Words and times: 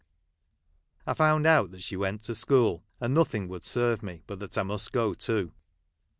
I 1.05 1.13
found 1.13 1.45
out 1.45 1.69
that 1.69 1.83
she 1.83 1.95
went 1.95 2.23
to 2.23 2.33
school, 2.33 2.83
and 2.99 3.13
nothing 3.13 3.47
would 3.49 3.63
serve 3.63 4.01
me 4.01 4.23
but 4.25 4.39
that 4.39 4.57
I 4.57 4.63
must 4.63 4.91
go 4.91 5.13
too. 5.13 5.53